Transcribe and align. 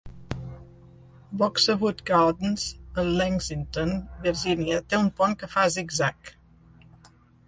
Boxerwood 1.31 2.03
Gardens, 2.05 2.79
a 2.95 3.03
Lexington, 3.05 3.91
Virginia 4.25 4.79
té 4.93 4.99
un 5.03 5.11
pont 5.21 5.37
que 5.43 5.51
fa 5.53 5.67
zig-zag. 5.77 6.33